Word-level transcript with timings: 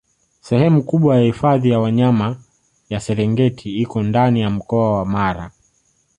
Sehemu 0.41 0.83
kubwa 0.83 1.15
ya 1.15 1.21
hifadhi 1.21 1.69
ya 1.69 1.79
Wanyama 1.79 2.37
ya 2.89 2.99
Serengeti 2.99 3.77
iko 3.77 4.03
ndani 4.03 4.41
ya 4.41 4.49
mkoa 4.49 4.97
wa 4.97 5.05
Mara 5.05 5.51